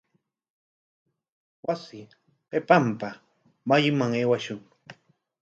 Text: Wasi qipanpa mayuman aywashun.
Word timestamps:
Wasi 1.65 1.99
qipanpa 2.49 3.09
mayuman 3.67 4.11
aywashun. 4.19 4.61